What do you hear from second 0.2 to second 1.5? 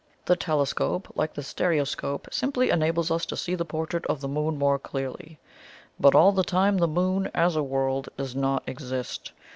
The telescope, like the